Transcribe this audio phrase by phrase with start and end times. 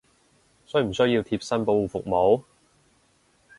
[0.65, 2.41] 需唔需要貼身保護服務！？